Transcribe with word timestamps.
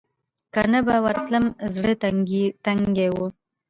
که 0.53 0.61
نه 0.71 0.79
به 0.87 0.95
ورتلم 1.05 1.45
زړه 1.73 1.91
تنګۍ 2.97 3.09
و. 3.13 3.17